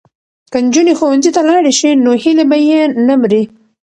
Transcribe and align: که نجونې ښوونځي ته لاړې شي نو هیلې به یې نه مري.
که 0.51 0.57
نجونې 0.65 0.93
ښوونځي 0.99 1.31
ته 1.35 1.41
لاړې 1.49 1.73
شي 1.79 1.91
نو 2.03 2.11
هیلې 2.23 2.45
به 2.49 2.57
یې 2.67 2.81
نه 3.07 3.15
مري. 3.21 3.43